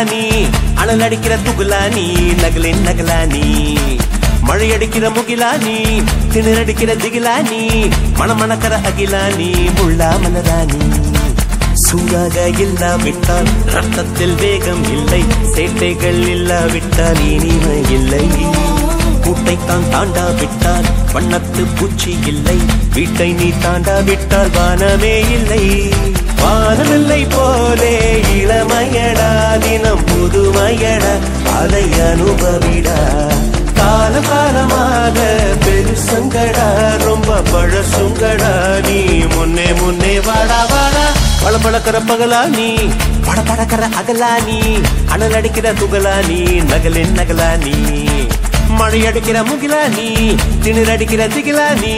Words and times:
பளபளக்கிற 0.00 0.48
அனல் 0.74 1.00
அடிக்கிற 1.00 1.36
துகுலானி 1.36 2.34
நகலின் 2.42 2.82
நகலானி. 2.86 3.42
மழை 4.40 4.72
அடிக்கிற 4.72 5.10
முகிலானி 5.10 6.02
திணறடிக்கிற 6.32 6.90
திகிலானி 6.96 7.90
மணமணக்கிற 8.18 8.80
அகிலானி 8.88 9.50
முள்ளா 9.76 10.08
மலராணி 10.22 10.80
சூடாக 11.74 12.48
இல்லாவிட்டால் 12.48 13.50
ரத்தத்தில் 13.64 14.34
வேகம் 14.34 14.84
இல்லை 14.84 15.22
சேட்டைகள் 15.54 16.26
இல்லாவிட்டால் 16.26 17.30
இனிமை 17.30 17.82
இல்லை. 17.90 18.26
கூட்டைத்தான் 19.20 19.88
தாண்டாவிட்டால் 19.90 20.88
வண்ணத்து 21.12 21.66
பூச்சி 21.78 22.16
இல்லை 22.26 22.58
வீட்டை 22.94 23.32
நீ 23.32 23.52
தாண்டாவிட்டால் 23.62 24.50
வானமே 24.50 25.20
இல்லை. 25.20 25.64
வானமில்லை 26.42 27.22
போலே 27.34 27.94
இளமையடா 28.40 29.30
தினம் 29.64 30.04
புதுமையடா 30.04 31.12
அதை 31.58 31.84
அனுபவிடா. 32.08 32.98
காலம் 33.78 34.28
காலமாக 34.28 35.18
பெருசங்கடா 35.64 36.66
ரொம்ப 37.06 37.40
பழசுங்கடா. 37.52 38.52
நீ 38.88 38.98
முன்னே 39.34 39.72
முன்னே 39.72 40.20
வாடா 40.20 40.60
வாடா. 40.72 41.04
பளபளக்கிற 41.44 41.98
பகலா 42.10 42.40
நீ 42.56 42.68
பட 43.26 43.40
படக்கிற 43.40 43.82
அகலா 44.00 44.30
நீ 44.46 44.58
அனல் 45.12 45.34
அடிக்கிற 45.34 45.72
துகலா 45.72 46.14
நீ 46.28 46.38
நகலின் 46.72 47.14
நகலா 47.18 47.50
நீ. 47.64 47.74
மழை 48.78 49.06
அடிக்கிற 49.06 49.38
முகிலா 49.42 49.80
நீ 49.96 50.08
திணிர் 50.64 50.92
திகிலா 51.34 51.66
நீ 51.82 51.94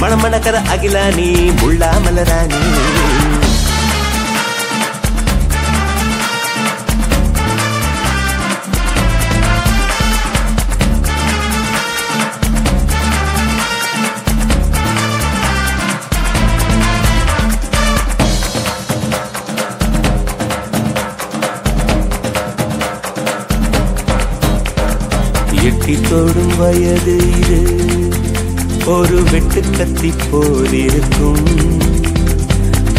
மணமணக்கிற 0.00 0.56
அகிலா 0.74 1.04
நீ 1.18 1.28
முள்ளா 1.60 1.90
மலரா 2.04 2.40
நீ. 2.52 2.62
வயது 26.60 27.16
இது. 27.40 27.58
ஒரு 28.86 29.22
வெட்டு 29.32 29.62
கத்தி 29.78 30.12
போலிருக்கும். 30.30 31.46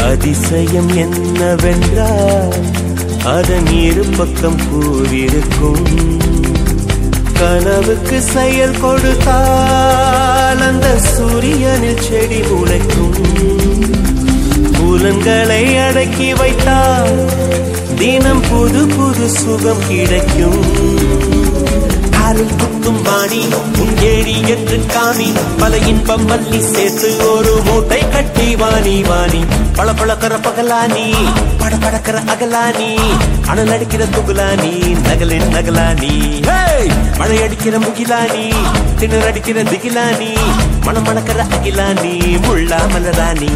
அதிசயம் 0.05 0.95
என்னவென்றால் 0.95 2.53
அதன் 3.25 3.67
இரு 3.67 4.05
பக்கம் 4.17 4.59
கூறியிருக்கும். 4.69 6.19
கனவுக்கு 7.33 8.21
செயல் 8.21 8.79
கொடுத்தால் 8.81 10.61
அந்த 10.61 10.99
சூரியனில் 10.99 12.01
செடி 12.01 12.39
முளைக்கும். 12.39 13.19
புலன்களை 14.71 15.77
அடக்கி 15.77 16.33
வைத்தால் 16.33 17.29
தினம் 17.97 18.41
புது 18.49 18.85
புது 18.85 19.29
சுகம் 19.29 19.83
கிடைக்கும். 19.87 21.60
காரில் 22.31 22.51
குத்தும் 22.55 22.99
வாணி 23.01 23.39
உன் 23.77 23.97
ஏழி 24.01 24.35
என்று 24.47 24.77
காமி 24.85 25.25
பல 25.59 25.77
இன்பம் 25.77 26.23
மல்லி 26.29 26.59
சேர்த்து 26.59 27.09
ஒரு 27.31 27.53
மூட்டை 27.63 27.99
கட்டி 28.09 28.55
வாணி 28.55 29.03
வாணி. 29.03 29.41
பளபளக்கிற 29.77 30.35
பகலானி 30.41 31.03
படபடக்கிற 31.59 32.17
அகலானி 32.25 32.89
அனல் 33.47 33.71
அடிக்கிற 33.71 34.05
துகுலானி 34.05 34.71
நகலின் 35.01 35.47
நகலானி! 35.47 36.13
மழை 37.17 37.37
அடிக்கிற 37.43 37.79
முகிலானி 37.79 38.45
திணற 38.99 39.25
அடிக்கிற 39.25 39.63
திகிலானி 39.63 40.31
மணம் 40.85 41.03
மணக்கிற 41.03 41.45
அகிலானி 41.49 42.15
முள்ளா 42.47 42.81
மலராணி. 42.93 43.51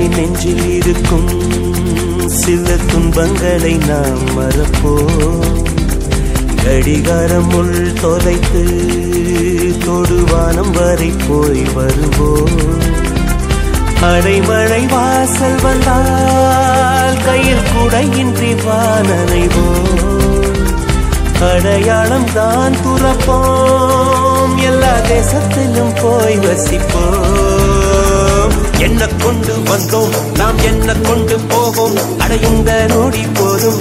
இதுவரை 0.00 0.24
நெஞ்சில் 0.24 0.76
இருக்கும் 0.76 1.28
சில 2.26 2.70
துன்பங்களை 2.92 3.76
நாம் 3.76 4.40
மறப்போம். 4.40 5.62
கடிகாரம் 6.64 7.52
உள் 7.54 7.92
தொலைத்து 7.92 8.64
தொடுவானம் 9.84 10.70
வரை 10.70 11.12
போய் 11.28 11.62
வருவோம். 11.74 12.78
அடைமழை 14.02 14.86
வாசல் 14.86 15.60
வந்தால் 15.62 17.18
கையில் 17.24 17.66
குடையின்றி 17.72 18.56
வானனைவோம். 18.64 20.18
அடையாளம் 21.54 22.32
தான் 22.34 22.74
துறப்போம். 22.86 24.62
எல்லா 24.62 24.94
தேசத்திலும் 25.08 25.94
போய் 26.02 26.38
வசிப்போம். 26.38 27.59
என்ன 28.80 29.06
கொண்டு 29.06 29.54
வந்தோம். 29.56 30.36
நாம் 30.36 30.58
என்ன 30.58 30.92
கொண்டு 30.92 31.38
போவோம். 31.38 31.96
அடையுந்த 31.96 32.86
நொடி 32.88 33.26
போதும். 33.34 33.78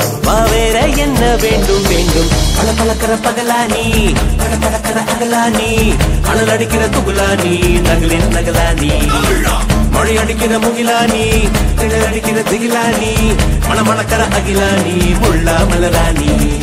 வேற 0.51 0.87
என்ன 0.87 1.35
வேண்டும் 1.35 1.81
வேண்டும். 1.87 2.47
பல 2.57 2.69
பழக்கிற 2.71 3.13
பகலானி 3.21 4.13
பல 4.37 4.53
பழக்கிற 4.55 4.97
அகலானி 5.13 5.93
அனல் 6.27 6.49
அடிக்கிற 6.49 6.87
துகுலானி 6.87 7.81
நகலின் 7.81 8.27
நகலானி 8.27 8.91
மழை 9.91 10.17
அடிக்கிற 10.17 10.57
முகிலானி 10.57 11.49
திணற 11.75 12.05
அடிக்கிற 12.07 12.39
திகிலானி 12.39 13.13
மணமணக்கிற 13.69 14.21
அகிலானி 14.37 15.15
முள்ளா 15.21 15.57
மலராணி 15.69 16.57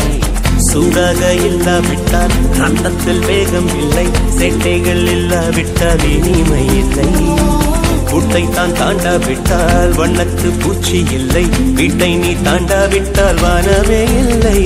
சூடாக 0.56 1.32
இல்லாவிட்டால் 1.32 2.30
ரத்தத்தில் 2.52 3.18
வேகம் 3.18 3.68
இல்லை. 3.78 4.06
செட்டைகள் 4.38 5.04
இல்லாவிட்டால் 5.10 6.10
இனிமை 6.10 6.66
இல்லை. 6.66 7.34
கூட்டை 8.16 8.48
தான் 8.48 8.72
தாண்டாவிட்டால் 8.72 9.90
வண்ணத்து 9.92 10.48
பூச்சி 10.62 10.98
இல்லை. 11.10 11.42
வீட்டை 11.74 12.16
நீ 12.16 12.34
தாண்டாவிட்டால் 12.34 13.38
வானமே 13.42 13.98
இல்லை. 14.20 14.60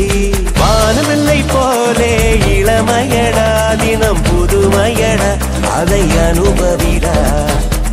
வானமில்லை 0.61 1.45
போலே 1.53 2.13
இளமையடா 2.57 3.49
தினம் 3.77 4.23
புதுமையடா 4.23 5.31
அதை 5.71 6.03
அனுபவிடா. 6.27 7.17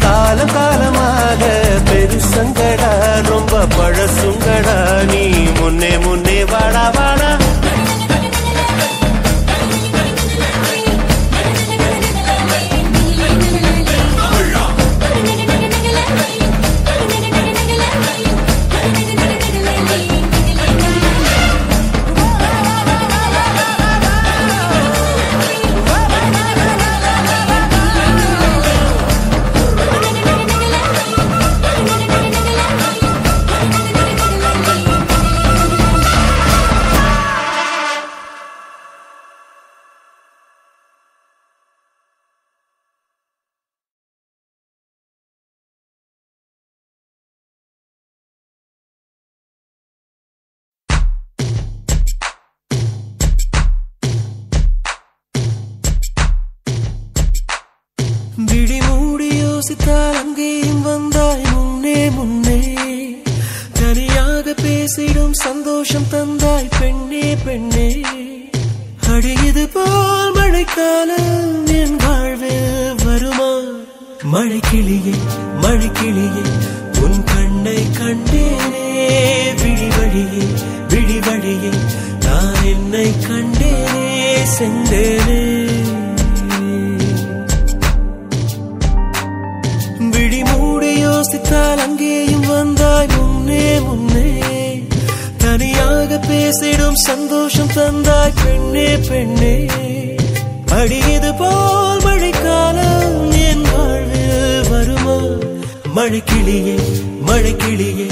காலம் 0.04 0.54
காலமாக 0.54 1.42
பெருசங்கடா 1.90 2.92
ரொம்ப 3.30 3.66
பழசுங்கடா 3.78 4.78
நீ 5.06 5.24
முன்னே 5.60 5.98
முன்னே 5.98 6.44
வாடா 6.44 6.86
வாடா. 6.98 7.32
யோசித்தால் 59.70 60.18
அங்கேயும் 60.20 60.82
வந்தாய் 60.82 61.42
முன்னே 61.54 61.96
முன்னே. 62.10 62.60
தனியாக 63.80 64.54
பேசிடும் 64.62 65.34
சந்தோஷம் 65.34 66.06
தந்தாய் 66.12 66.70
பெண்ணே 66.80 67.24
பெண்ணே. 67.46 67.88
அடியது 69.14 69.66
போல் 69.74 70.32
மழைக்காலம் 70.36 71.68
என் 71.80 71.96
வாழ்வில் 71.96 72.96
வருமா? 73.04 73.52
மழை 74.34 74.60
கிளியே 74.70 75.16
மழை 75.62 75.90
கிளியே 76.00 76.46
உன் 77.04 77.20
கண்ணை 77.24 77.80
கண்டேனே. 78.00 78.86
விழிவழியே 79.62 80.46
விழிவழியே 80.94 81.74
நான் 82.26 82.64
என்னை 82.74 83.08
கண்டேனே 83.28 84.08
சென்றேனே 84.58 85.42
பேசிடும் 96.20 96.96
சந்தோஷம் 96.96 97.68
தந்தாய் 97.68 98.34
பெண்ணே 98.44 98.98
பெண்ணே. 98.98 99.68
அடியது 100.66 101.34
போல் 101.36 102.04
மழைக்காலம் 102.04 103.32
என் 103.32 103.62
வாழ்வில் 103.62 104.70
வருமா? 104.70 105.18
மழை 105.94 106.24
கிளியே 106.26 106.76
மழை 107.22 107.56
கிளியே 107.56 108.12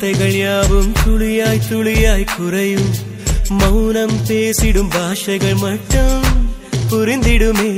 வார்த்தைகள் 0.00 0.38
யாவும் 0.38 0.92
துளியாய் 1.04 1.60
துளியாய் 1.68 2.26
குறையும். 2.36 2.90
மௌனம் 3.48 4.16
பேசிடும் 4.26 4.88
பாஷைகள் 4.88 5.54
மட்டும் 5.54 6.22
புரிந்திடுமே. 6.90 7.72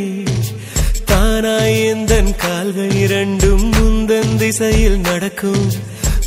தானாய் 1.06 1.78
எந்தன் 1.86 2.36
கால்கள் 2.36 2.92
இரண்டும் 2.94 3.72
முந்தன் 3.72 4.36
திசையில் 4.36 4.98
நடக்கும். 4.98 5.72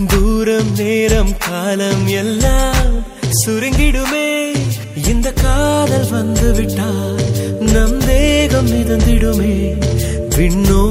தூரம் 0.08 0.72
நேரம் 0.78 1.38
காலம் 1.38 2.08
எல்லாம் 2.08 2.94
சுருங்கிடுமே. 3.46 4.54
இந்த 5.08 5.32
காதல் 5.32 6.10
வந்து 6.10 6.54
விட்டால் 6.54 7.22
நம் 7.60 7.98
தேகம் 7.98 8.68
மிதந்திடுமே. 8.68 9.56
விண்ணோ 10.36 10.83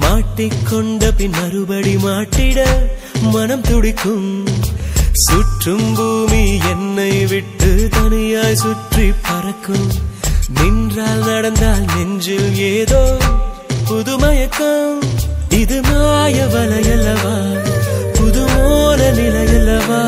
மாட்டிக்கொண்ட 0.00 1.10
பின் 1.16 1.30
மறுபடி 1.30 1.96
மாட்டிட 1.96 2.88
மனம் 3.20 3.60
துடிக்கும். 3.60 4.46
சுற்றும் 5.12 5.94
பூமி 5.94 6.58
என்னை 6.70 7.26
விட்டு 7.26 7.88
தனியாய் 7.90 8.54
சுற்றி 8.54 9.12
பறக்கும். 9.22 9.88
நின்றால் 10.60 11.24
நடந்தால் 11.24 11.84
நெஞ்சில் 11.96 12.56
ஏதோ 12.56 13.18
புதுமயக்கம் 13.90 14.98
இது 15.48 15.82
மாய 15.82 16.46
வலையல்லவா? 16.54 17.36
புதுமோன 18.12 19.00
நிலையல்லவா? 19.18 20.02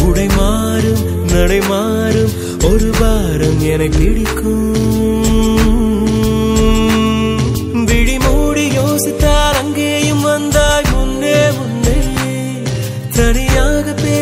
உடை 0.00 0.26
மாறும் 0.36 1.30
நடை 1.32 1.60
மாறும். 1.60 2.32
ஒரு 2.64 2.90
வாரம் 3.00 3.60
என 3.60 3.84
பிடிக்கும் 3.84 5.01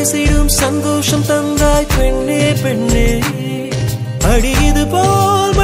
பேசிடும் 0.00 0.48
சந்தோஷம் 0.48 1.24
தந்தாய் 1.28 1.86
பெண்ணே 1.98 2.52
பெண்ணே. 2.52 3.20
அடியது 4.24 4.86
போல் 4.86 5.54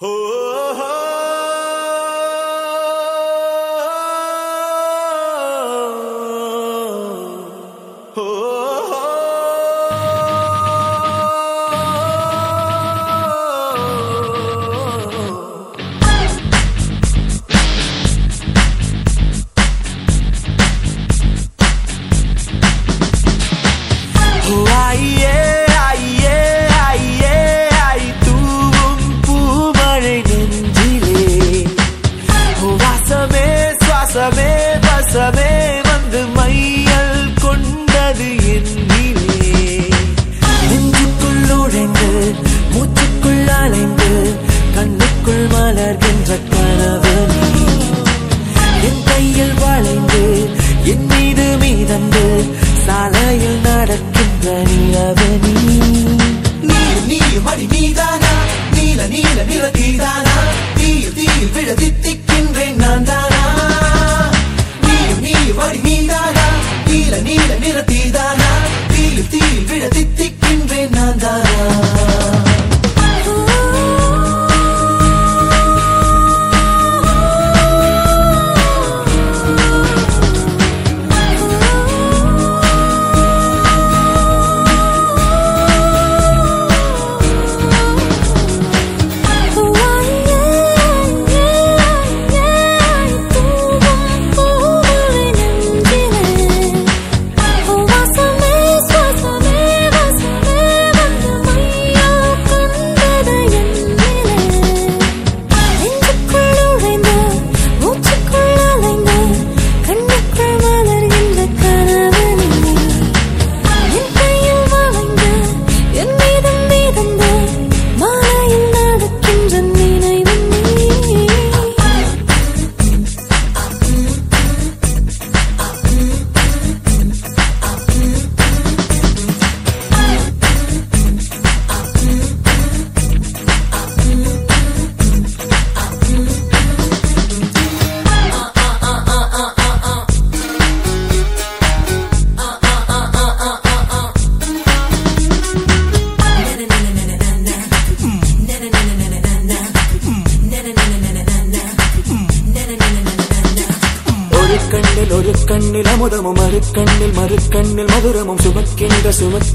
Oh. 0.00 0.37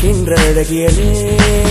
quien 0.04 0.26
requiere. 0.26 1.63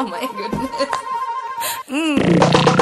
oh 0.00 0.06
my 0.08 0.20
goodness. 0.34 0.70
Mm. 1.90 2.79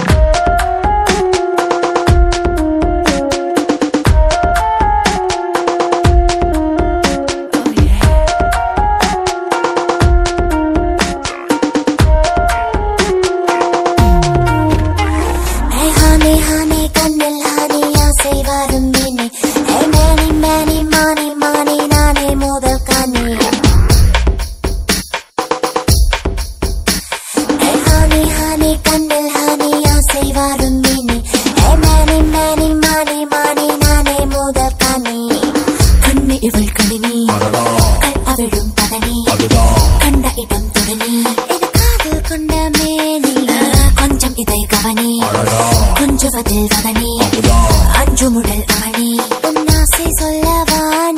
காதல் 48.48 48.68
ஆணி 48.80 49.08
உன்னாசை 49.48 50.04
சொல்லவானி 50.18 51.17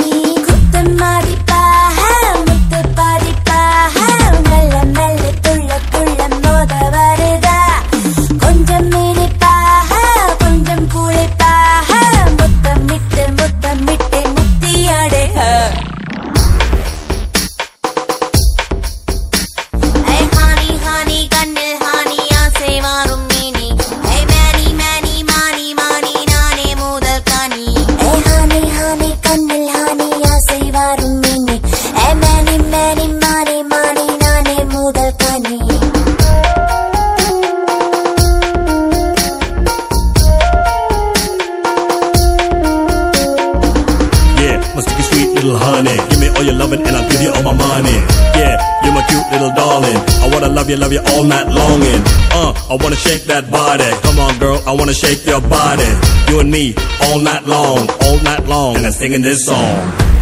little 49.40 49.54
darling. 49.56 49.98
I 50.24 50.28
wanna 50.32 50.48
love 50.48 50.68
you, 50.70 50.76
love 50.76 50.92
you 50.92 51.02
all 51.12 51.24
night 51.24 51.48
long. 51.48 51.80
And 51.84 52.02
uh, 52.32 52.52
I 52.72 52.74
wanna 52.82 52.96
shake 52.96 53.24
that 53.24 53.50
body. 53.50 53.88
Come 54.06 54.18
on, 54.18 54.38
girl, 54.38 54.58
I 54.66 54.72
wanna 54.72 54.92
shake 54.94 55.24
your 55.26 55.40
body. 55.40 55.90
You 56.28 56.40
and 56.40 56.50
me 56.50 56.64
all 57.06 57.18
night 57.20 57.44
long, 57.46 57.80
all 58.04 58.18
night 58.22 58.44
long. 58.46 58.76
And 58.76 58.86
I'm 58.86 58.92
singing 58.92 59.22
this 59.22 59.42
song. 59.46 59.80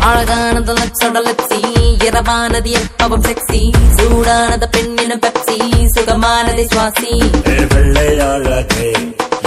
அழகானது 0.08 0.72
லட்சோட 0.78 1.18
லிப்ஸி 1.26 1.58
இரவானது 2.08 2.70
எப்பவும் 2.80 3.24
sexy 3.26 3.62
சூடானது 3.96 4.66
பெண்ணினும் 4.74 5.22
Pepsi 5.24 5.56
சுகமானதை 5.94 6.64
சுவாசி 6.72 7.10
ஏ 7.52 7.56
வெள்ளை 7.72 8.06
அழகே 8.28 8.86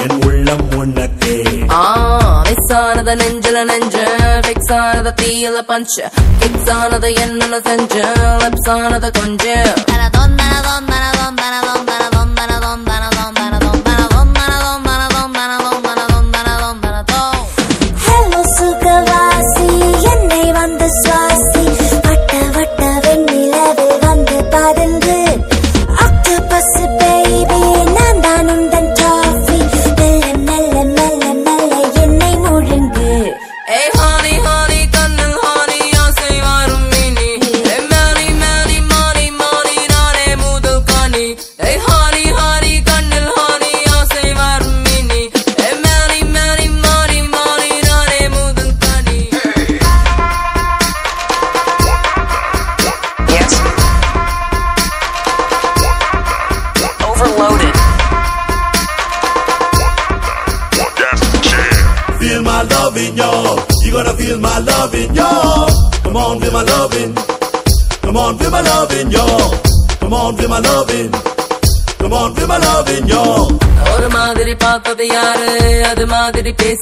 என் 0.03 0.17
உள்ளம் 0.27 0.65
உனக்கே 0.79 1.20
miss 2.47 2.73
ஆனது 2.77 3.13
நெஞ்சில 3.15 3.57
நெஞ்சு 3.63 4.05
fix 4.45 4.73
ஆனத 4.79 5.13
தீயில 5.21 5.59
பஞ்ச 5.69 5.95
கிக்ஸ் 6.41 6.71
ஆனத 6.77 7.07
என்னென்ன 7.23 7.59
செஞ்சு 7.67 8.03
லிப்ஸ் 8.43 8.69
ஆனத 8.75 9.09
கொஞ்சம் 9.19 9.81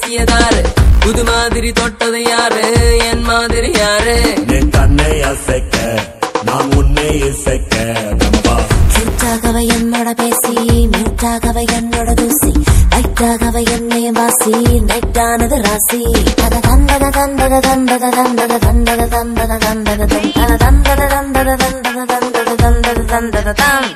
பேசியதாரு. 0.02 0.60
புது 1.02 1.22
மாதிரி 1.24 1.70
தொட்டது 1.72 2.20
யாரு? 2.24 2.64
என் 3.08 3.24
மாதிரி 3.28 3.70
யாரு? 3.78 4.14
என் 4.56 4.70
கண்ணை 4.70 5.12
அசைக்க 5.30 5.76
நான் 6.48 6.70
உன்னை 6.78 7.08
இசைக்க 7.28 7.74
கியூட்டாகவ 8.94 9.58
என்னோட 9.76 10.08
பேசி 10.20 10.52
மியூட்டாகவ 10.92 11.58
என்னோட 11.76 12.08
தூசி. 12.20 12.52
லைட்டாகவ 12.92 13.56
என்னைய 13.76 14.08
வாசி 14.12 14.52
நைட்டானது 14.90 15.58
ராசி. 15.66 16.00
தத 16.40 16.54
தந்தத 16.68 17.04
தந்தத 17.18 17.60
தந்தத 17.66 18.04
தந்தத 18.16 18.58
தந்தத 18.66 19.02
தந்தத 19.14 19.52
தந்தத 19.64 20.02
தந்தத 20.54 21.02
தந்தத 21.04 21.08
தந்தத 21.12 21.56
தந்தத 21.62 22.06
தந்தத 22.12 22.56
தந்தத 22.62 23.06
தந்தத 23.12 23.48
தம் 23.62 23.72
ஆளு 23.72 23.90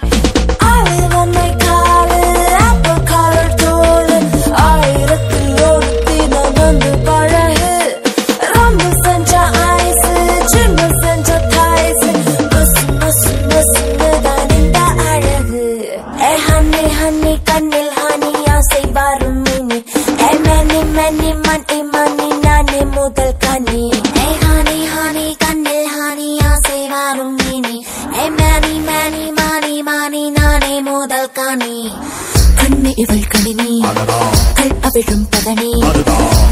அவிழும் 35.15 35.29
பதனி. 35.31 35.95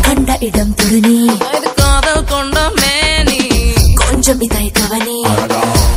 கண்ட 0.03 0.37
இடம் 0.41 0.75
இது 1.55 1.75
காதல் 1.77 2.25
கொண்ட 2.25 2.71
மேனி. 2.71 3.49
கொஞ்சம் 3.95 4.41
இதை 4.41 4.71
கவனி. 4.71 5.25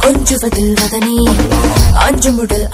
கொஞ்சுவதில் 0.02 0.74
வதனி. 0.74 1.36
அஞ்சு 1.94 2.32
முதல் 2.32 2.68